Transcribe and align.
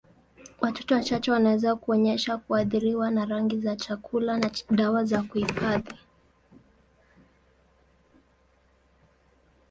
Watoto 0.61 0.95
wachache 0.95 1.31
wanaweza 1.31 1.75
kuonyesha 1.75 2.37
kuathiriwa 2.37 3.11
na 3.11 3.25
rangi 3.25 3.59
za 3.59 3.75
chakula 3.75 4.37
na 4.37 4.51
dawa 4.71 5.05
za 5.05 5.23
kuhifadhi. 5.23 5.93